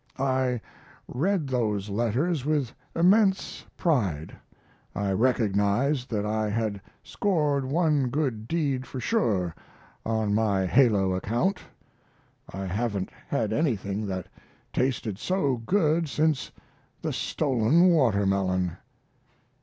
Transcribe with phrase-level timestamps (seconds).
[0.17, 0.59] I
[1.07, 4.35] read those letters with immense pride!
[4.95, 9.53] I recognized that I had scored one good deed for sure
[10.03, 11.59] on my halo account.
[12.51, 14.25] I haven't had anything that
[14.73, 16.51] tasted so good since
[17.03, 18.77] the stolen watermelon.